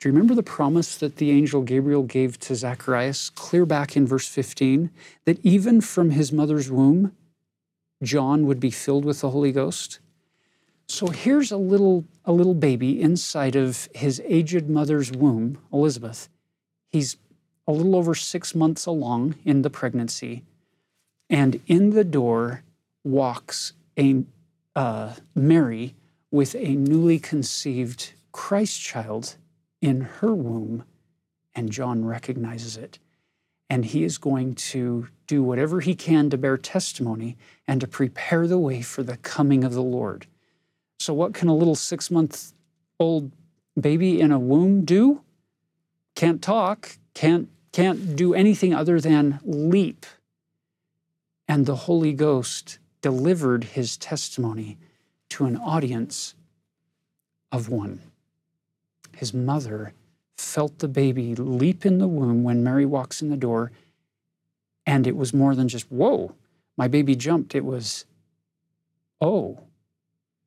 [0.00, 4.06] Do you remember the promise that the angel Gabriel gave to Zacharias clear back in
[4.06, 4.90] verse 15?
[5.26, 7.14] That even from his mother's womb,
[8.02, 9.98] John would be filled with the Holy Ghost?
[10.88, 16.30] So here's a little, a little baby inside of his aged mother's womb, Elizabeth.
[16.88, 17.18] He's
[17.68, 20.44] a little over six months along in the pregnancy,
[21.28, 22.62] and in the door
[23.04, 24.24] walks a
[24.74, 25.94] uh, Mary
[26.30, 29.36] with a newly conceived Christ child
[29.80, 30.84] in her womb,
[31.54, 32.98] and John recognizes it.
[33.68, 37.36] And he is going to do whatever he can to bear testimony
[37.68, 40.26] and to prepare the way for the coming of the Lord.
[40.98, 42.52] So, what can a little six month
[42.98, 43.30] old
[43.80, 45.22] baby in a womb do?
[46.16, 50.04] Can't talk, can't, can't do anything other than leap.
[51.46, 54.78] And the Holy Ghost delivered his testimony
[55.30, 56.34] to an audience
[57.52, 58.09] of one.
[59.20, 59.92] His mother
[60.38, 63.70] felt the baby leap in the womb when Mary walks in the door,
[64.86, 66.34] and it was more than just, whoa,
[66.78, 67.54] my baby jumped.
[67.54, 68.06] It was,
[69.20, 69.60] oh,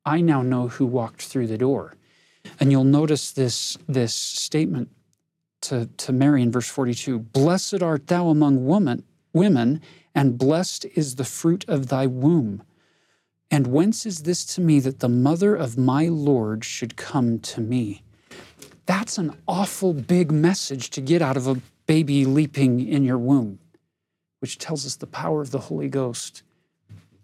[0.04, 1.94] I now know who walked through the door.
[2.58, 4.90] And you'll notice this, this statement
[5.60, 9.82] to, to Mary in verse 42 Blessed art thou among woman, women,
[10.16, 12.64] and blessed is the fruit of thy womb.
[13.52, 17.60] And whence is this to me that the mother of my Lord should come to
[17.60, 18.03] me?
[18.86, 23.58] That's an awful big message to get out of a baby leaping in your womb,
[24.40, 26.42] which tells us the power of the Holy Ghost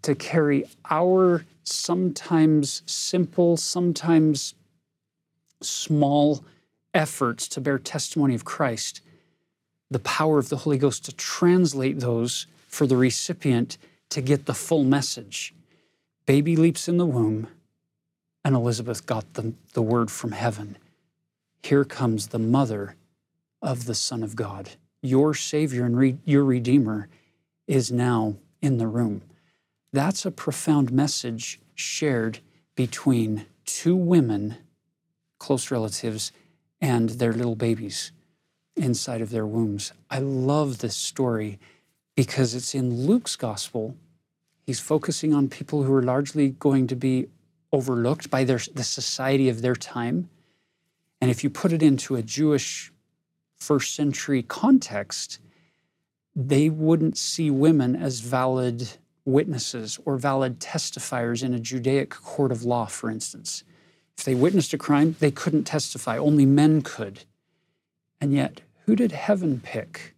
[0.01, 4.55] to carry our sometimes simple, sometimes
[5.61, 6.43] small
[6.93, 9.01] efforts to bear testimony of Christ,
[9.91, 13.77] the power of the Holy Ghost to translate those for the recipient
[14.09, 15.53] to get the full message.
[16.25, 17.47] Baby leaps in the womb,
[18.43, 20.77] and Elizabeth got the, the word from heaven.
[21.63, 22.95] Here comes the mother
[23.61, 24.71] of the Son of God.
[25.01, 27.07] Your Savior and re- your Redeemer
[27.67, 29.21] is now in the room.
[29.93, 32.39] That's a profound message shared
[32.75, 34.57] between two women,
[35.39, 36.31] close relatives,
[36.79, 38.11] and their little babies
[38.75, 39.93] inside of their wombs.
[40.09, 41.59] I love this story
[42.15, 43.95] because it's in Luke's gospel.
[44.65, 47.27] He's focusing on people who are largely going to be
[47.71, 50.29] overlooked by their, the society of their time.
[51.21, 52.91] And if you put it into a Jewish
[53.57, 55.39] first century context,
[56.35, 58.89] they wouldn't see women as valid
[59.23, 63.63] witnesses or valid testifiers in a Judaic court of law, for instance.
[64.17, 67.25] If they witnessed a crime, they couldn't testify, only men could.
[68.19, 70.15] And yet, who did heaven pick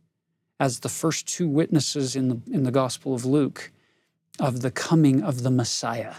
[0.60, 3.72] as the first two witnesses in the, in the Gospel of Luke
[4.40, 6.16] of the coming of the Messiah?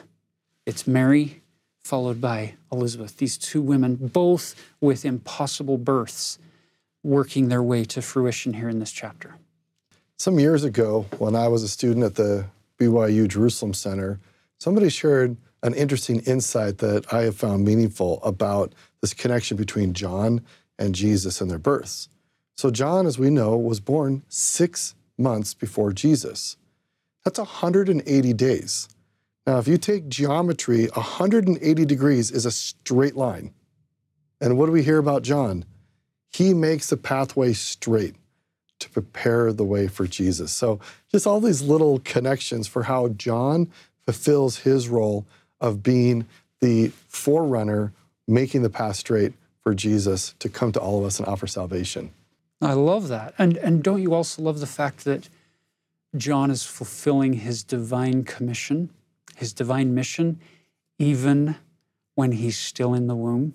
[0.66, 1.42] It's Mary,
[1.84, 3.18] followed by Elizabeth.
[3.18, 6.38] These two women, both with impossible births,
[7.02, 9.36] working their way to fruition here in this chapter.
[10.16, 12.46] Some years ago, when I was a student at the
[12.78, 14.18] BYU Jerusalem Center,
[14.58, 20.40] somebody shared an interesting insight that I have found meaningful about this connection between John
[20.78, 22.08] and Jesus and their births.
[22.56, 26.56] So, John, as we know, was born six months before Jesus.
[27.24, 28.88] That's 180 days.
[29.46, 33.52] Now, if you take geometry, 180 degrees is a straight line.
[34.40, 35.64] And what do we hear about John?
[36.32, 38.16] He makes the pathway straight
[38.80, 40.52] to prepare the way for Jesus.
[40.52, 40.80] So,
[41.12, 43.70] just all these little connections for how John
[44.04, 45.26] fulfills his role
[45.60, 46.26] of being
[46.60, 47.92] the forerunner,
[48.26, 52.12] making the path straight for Jesus to come to all of us and offer salvation.
[52.60, 53.34] I love that.
[53.38, 55.28] And, and don't you also love the fact that
[56.16, 58.90] John is fulfilling his divine commission?
[59.36, 60.40] His divine mission,
[60.98, 61.56] even
[62.14, 63.54] when he's still in the womb.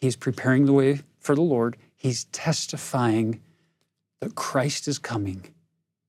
[0.00, 1.76] He's preparing the way for the Lord.
[1.96, 3.40] He's testifying
[4.20, 5.46] that Christ is coming.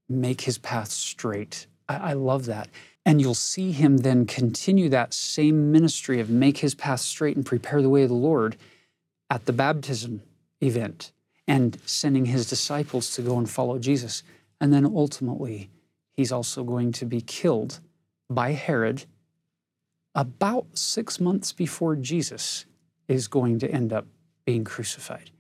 [0.10, 1.68] Make his path straight.
[1.88, 2.70] I, I love that.
[3.06, 7.46] And you'll see him then continue that same ministry of make his path straight and
[7.46, 8.58] prepare the way of the Lord
[9.30, 10.22] at the baptism
[10.62, 11.12] event
[11.48, 14.24] and sending his disciples to go and follow Jesus.
[14.60, 15.70] And then ultimately,
[16.14, 17.80] he's also going to be killed
[18.30, 19.06] by Herod
[20.14, 22.66] about six months before Jesus
[23.08, 24.06] is going to end up
[24.46, 25.32] being crucified.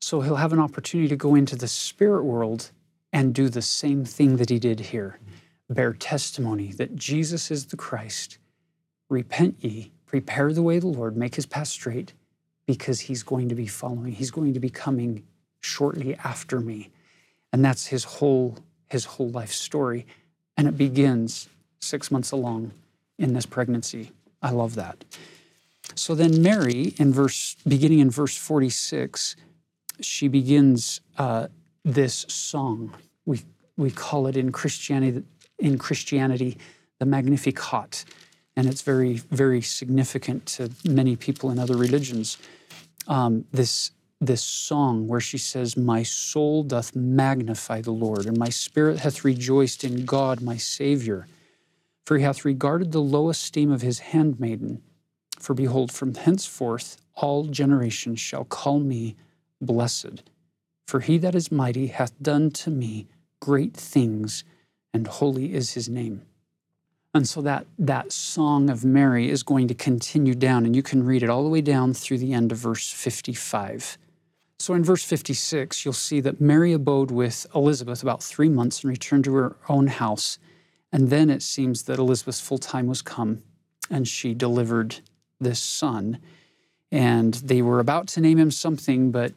[0.00, 2.70] So he'll have an opportunity to go into the spirit world
[3.12, 5.18] and do the same thing that he did here
[5.68, 8.38] bear testimony that Jesus is the Christ.
[9.08, 12.12] Repent ye, prepare the way of the Lord, make his path straight,
[12.66, 14.12] because he's going to be following.
[14.12, 15.24] He's going to be coming
[15.60, 16.90] shortly after me.
[17.52, 20.06] And that's his whole his whole life story.
[20.56, 21.48] And it begins
[21.80, 22.72] six months along
[23.18, 24.12] in this pregnancy.
[24.42, 25.04] I love that.
[25.94, 29.36] So then Mary, in verse beginning in verse 46,
[30.00, 31.48] she begins uh,
[31.84, 32.94] this song.
[33.24, 33.42] We
[33.76, 35.22] we call it in Christianity
[35.58, 36.58] in Christianity
[36.98, 38.04] the Magnificat,
[38.56, 42.38] and it's very very significant to many people in other religions.
[43.06, 48.48] Um, this this song where she says, "My soul doth magnify the Lord, and my
[48.48, 51.26] spirit hath rejoiced in God my Savior."
[52.06, 54.80] For he hath regarded the low esteem of his handmaiden.
[55.38, 59.16] For behold, from henceforth all generations shall call me
[59.60, 60.22] blessed.
[60.86, 63.08] For he that is mighty hath done to me
[63.40, 64.44] great things,
[64.94, 66.22] and holy is his name.
[67.12, 71.02] And so that, that song of Mary is going to continue down, and you can
[71.02, 73.98] read it all the way down through the end of verse 55.
[74.58, 78.90] So in verse 56, you'll see that Mary abode with Elizabeth about three months and
[78.90, 80.38] returned to her own house.
[80.96, 83.42] And then it seems that Elizabeth's full time was come
[83.90, 85.00] and she delivered
[85.38, 86.20] this son.
[86.90, 89.34] And they were about to name him something, but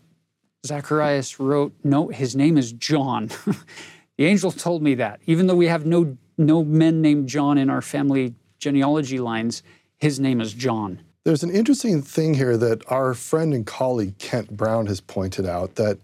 [0.65, 3.29] Zacharias wrote, No, his name is John.
[4.17, 5.19] the angel told me that.
[5.25, 9.61] Even though we have no, no men named John in our family genealogy lines,
[9.97, 11.01] his name is John.
[11.25, 15.75] There's an interesting thing here that our friend and colleague Kent Brown has pointed out
[15.75, 15.97] that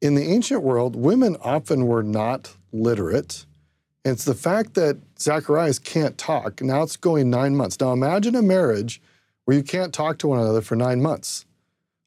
[0.00, 3.46] in the ancient world, women often were not literate
[4.04, 6.60] and it's the fact that Zacharias can't talk.
[6.60, 7.78] Now it's going nine months.
[7.80, 9.00] Now imagine a marriage
[9.44, 11.44] where you can't talk to one another for nine months.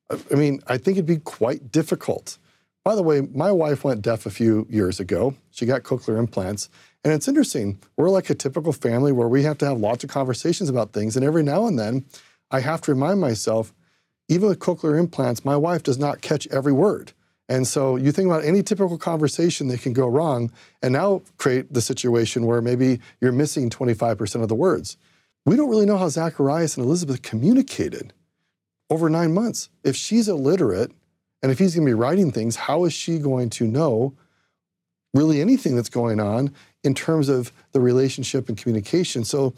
[0.09, 2.37] I mean, I think it'd be quite difficult.
[2.83, 5.35] By the way, my wife went deaf a few years ago.
[5.51, 6.69] She got cochlear implants.
[7.03, 7.79] And it's interesting.
[7.97, 11.15] We're like a typical family where we have to have lots of conversations about things.
[11.15, 12.05] And every now and then,
[12.51, 13.73] I have to remind myself,
[14.27, 17.13] even with cochlear implants, my wife does not catch every word.
[17.47, 21.71] And so you think about any typical conversation that can go wrong and now create
[21.71, 24.97] the situation where maybe you're missing 25% of the words.
[25.45, 28.13] We don't really know how Zacharias and Elizabeth communicated
[28.89, 29.69] over nine months.
[29.83, 30.91] If she's illiterate
[31.43, 34.15] and if he's going to be writing things, how is she going to know
[35.13, 36.51] really anything that's going on
[36.83, 39.23] in terms of the relationship and communication?
[39.23, 39.53] So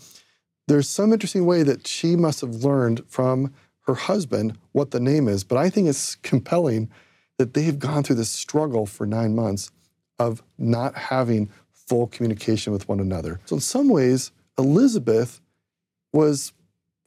[0.68, 3.54] there's some interesting way that she must have learned from
[3.86, 6.90] her husband what the name is, but I think it's compelling
[7.38, 9.72] that they have gone through this struggle for nine months
[10.20, 13.40] of not having full communication with one another.
[13.46, 15.40] So, in some ways, Elizabeth
[16.12, 16.54] was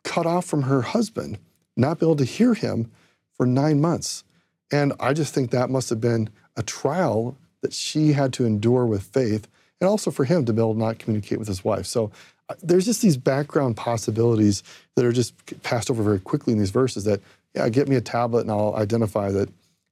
[0.04, 1.38] cut off from her husband,
[1.76, 2.90] not be able to hear him
[3.36, 4.24] for nine months.
[4.72, 8.86] And I just think that must have been a trial that she had to endure
[8.86, 9.48] with faith,
[9.80, 11.86] and also for him to be able to not communicate with his wife.
[11.86, 12.10] So,
[12.48, 14.62] uh, there's just these background possibilities
[14.96, 17.20] that are just passed over very quickly in these verses that,
[17.54, 19.48] yeah, get me a tablet and I'll identify that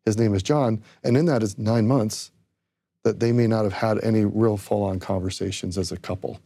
[0.08, 0.82] His name is John.
[1.04, 2.30] And in that is nine months
[3.04, 6.40] that they may not have had any real full on conversations as a couple.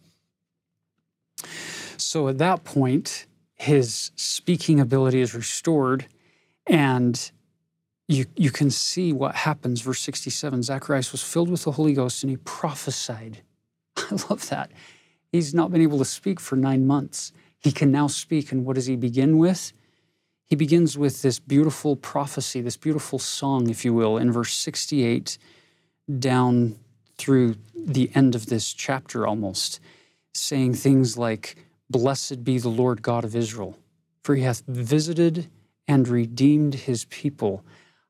[1.96, 6.06] So at that point, his speaking ability is restored,
[6.66, 7.30] and
[8.08, 9.80] you, you can see what happens.
[9.80, 13.42] Verse 67 Zacharias was filled with the Holy Ghost and he prophesied.
[13.96, 14.72] I love that.
[15.30, 17.32] He's not been able to speak for nine months.
[17.60, 18.50] He can now speak.
[18.50, 19.72] And what does he begin with?
[20.52, 25.38] He begins with this beautiful prophecy, this beautiful song, if you will, in verse 68
[26.18, 26.76] down
[27.16, 29.80] through the end of this chapter almost,
[30.34, 31.56] saying things like,
[31.88, 33.78] Blessed be the Lord God of Israel,
[34.22, 35.48] for he hath visited
[35.88, 37.64] and redeemed his people.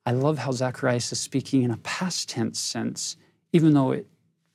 [0.04, 3.16] I love how Zacharias is speaking in a past tense sense,
[3.52, 4.08] even though it,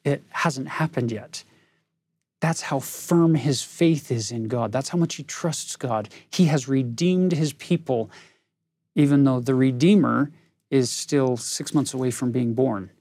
[0.03, 1.45] it hasn't happened yet.
[2.39, 4.71] That's how firm his faith is in God.
[4.71, 6.09] That's how much he trusts God.
[6.31, 8.11] He has redeemed his people,
[8.95, 10.31] even though the Redeemer
[10.69, 12.91] is still six months away from being born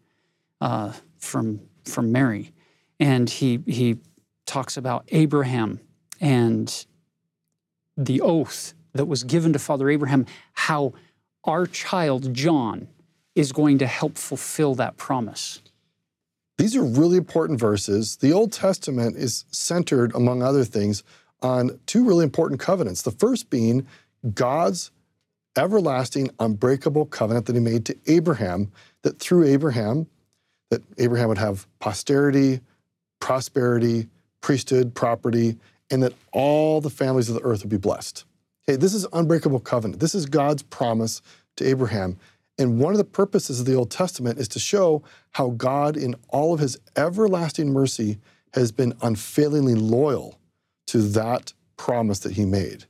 [0.61, 2.53] uh, from, from Mary.
[2.99, 3.99] And he, he
[4.47, 5.81] talks about Abraham
[6.21, 6.87] and
[7.97, 10.25] the oath that was given to Father Abraham,
[10.55, 10.95] how
[11.45, 12.89] our child John
[13.35, 15.61] is going to help fulfill that promise.
[16.59, 18.17] These are really important verses.
[18.17, 21.03] The Old Testament is centered, among other things,
[21.43, 23.03] on two really important covenants.
[23.03, 23.87] The first being
[24.35, 24.91] God's
[25.57, 30.07] everlasting, unbreakable covenant that he made to Abraham, that through Abraham,
[30.71, 32.61] that Abraham would have posterity,
[33.21, 34.09] prosperity,
[34.41, 35.57] priesthood, property,
[35.91, 38.25] and that all the families of the earth would be blessed.
[38.69, 40.01] Okay, this is unbreakable covenant.
[40.01, 41.23] This is God's promise
[41.57, 42.17] to Abraham.
[42.59, 45.03] And one of the purposes of the Old Testament is to show
[45.33, 48.19] how God, in all of his everlasting mercy,
[48.55, 50.39] has been unfailingly loyal
[50.87, 52.87] to that promise that he made.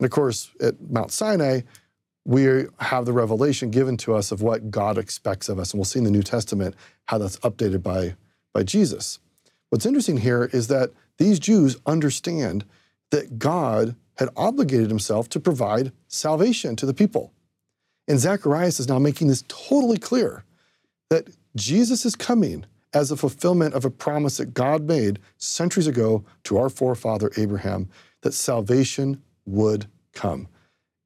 [0.00, 1.60] And of course, at Mount Sinai,
[2.24, 5.72] we have the revelation given to us of what God expects of us.
[5.72, 6.74] And we'll see in the New Testament
[7.06, 8.16] how that's updated by,
[8.52, 9.18] by Jesus.
[9.70, 12.64] What's interesting here is that these Jews understand
[13.10, 17.32] that God had obligated himself to provide salvation to the people.
[18.08, 20.44] And Zacharias is now making this totally clear
[21.10, 26.24] that Jesus is coming as a fulfillment of a promise that God made centuries ago
[26.44, 27.88] to our forefather Abraham
[28.22, 30.48] that salvation would come.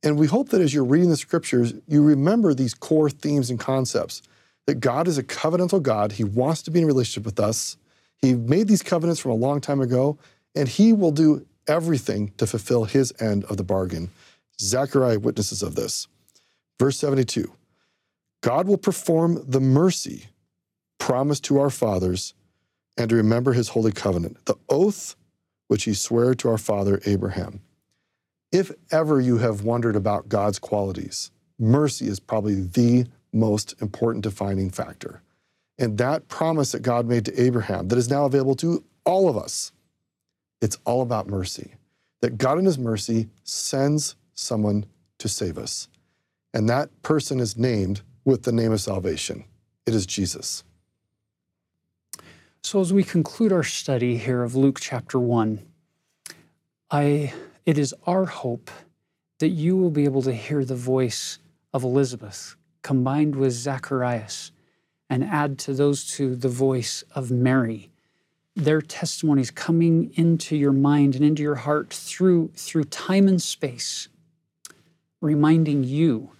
[0.04, 3.58] And we hope that as you're reading the scriptures, you remember these core themes and
[3.58, 4.22] concepts
[4.66, 6.12] that God is a covenantal God.
[6.12, 7.76] He wants to be in relationship with us.
[8.18, 10.18] He made these covenants from a long time ago,
[10.54, 14.10] and He will do everything to fulfill His end of the bargain.
[14.60, 16.06] Zechariah witnesses of this.
[16.82, 17.48] Verse 72
[18.40, 20.26] God will perform the mercy
[20.98, 22.34] promised to our fathers
[22.98, 25.14] and to remember His holy covenant, the oath
[25.68, 27.60] which He swore to our father Abraham.
[28.50, 34.68] If ever you have wondered about God's qualities, mercy is probably the most important defining
[34.68, 35.22] factor.
[35.78, 39.36] And that promise that God made to Abraham, that is now available to all of
[39.36, 39.70] us,
[40.60, 41.76] it's all about mercy.
[42.22, 44.84] That God, in His mercy, sends someone
[45.18, 45.86] to save us.
[46.54, 49.44] And that person is named with the name of salvation
[49.84, 50.62] it is Jesus.
[52.62, 55.58] So, as we conclude our study here of Luke chapter 1,
[56.90, 57.34] I,
[57.66, 58.70] it is our hope
[59.40, 61.38] that you will be able to hear the voice
[61.74, 64.52] of Elizabeth combined with Zacharias
[65.10, 67.90] and add to those two the voice of Mary.
[68.54, 74.08] Their testimonies coming into your mind and into your heart through, through time and space,
[75.20, 76.30] reminding you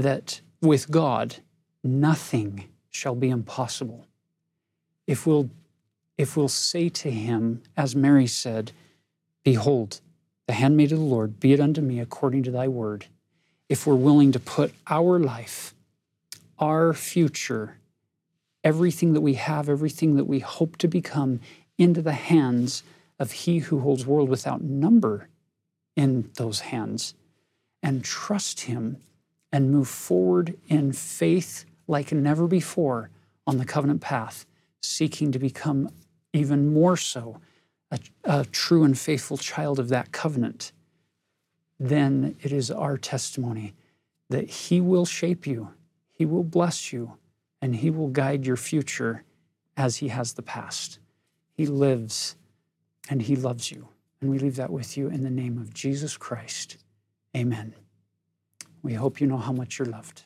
[0.00, 1.36] that with God,
[1.82, 4.06] nothing shall be impossible.
[5.06, 5.50] If we'll,
[6.18, 8.72] if we'll say to him, as Mary said,
[9.42, 10.00] Behold,
[10.46, 13.06] the handmaid of the Lord, be it unto me according to thy word.
[13.68, 15.74] If we're willing to put our life,
[16.58, 17.78] our future,
[18.62, 21.40] everything that we have, everything that we hope to become
[21.78, 22.82] into the hands
[23.18, 25.28] of He who holds world without number
[25.96, 27.14] in those hands
[27.82, 28.98] and trust Him
[29.52, 33.10] and move forward in faith like never before
[33.46, 34.46] on the covenant path,
[34.82, 35.90] seeking to become
[36.32, 37.40] even more so
[37.90, 40.72] a, a true and faithful child of that covenant,
[41.78, 43.74] then it is our testimony
[44.28, 45.70] that He will shape you,
[46.12, 47.16] He will bless you,
[47.60, 49.24] and He will guide your future
[49.76, 50.98] as He has the past.
[51.52, 52.36] He lives
[53.08, 53.88] and He loves you.
[54.20, 56.76] And we leave that with you in the name of Jesus Christ.
[57.36, 57.74] Amen.
[58.82, 60.22] We hope you know how much you're loved.